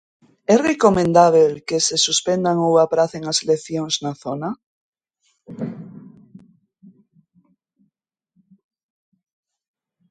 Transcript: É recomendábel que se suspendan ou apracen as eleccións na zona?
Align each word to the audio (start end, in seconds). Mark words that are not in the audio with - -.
É 0.53 0.55
recomendábel 0.71 1.51
que 1.67 1.77
se 1.87 1.97
suspendan 2.05 2.57
ou 2.67 2.73
apracen 2.75 3.23
as 3.31 3.37
eleccións 3.45 3.95
na 4.03 4.13
zona? 4.23 4.49